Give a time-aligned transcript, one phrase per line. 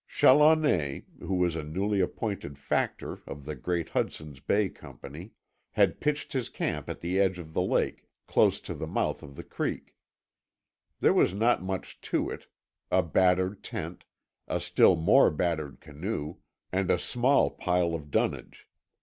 [0.07, 5.33] Challoner, who was a newly appointed factor of the Great Hudson's Bay Company,
[5.73, 9.35] had pitched his camp at tie edge of the lake dose to the mouth of
[9.35, 9.95] the creek.
[11.01, 12.47] There was not much to it
[12.89, 14.05] a battered tent,
[14.47, 16.37] a still more battered canoe,
[16.71, 18.67] and a small pile of dunnage.